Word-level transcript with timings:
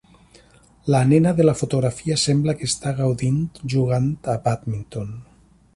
La 0.93 1.01
nena 1.09 1.33
de 1.39 1.45
la 1.45 1.53
fotografia 1.59 2.17
sembla 2.23 2.57
que 2.61 2.69
està 2.73 2.97
gaudint 3.03 3.39
jugant 3.75 4.13
a 4.37 4.39
bàdminton. 4.49 5.13